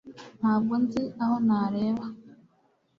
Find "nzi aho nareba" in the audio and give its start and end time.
0.83-2.05